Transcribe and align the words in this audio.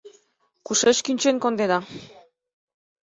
—Кушеч 0.65 0.97
кӱнчен 1.05 1.35
кондена? 1.43 1.79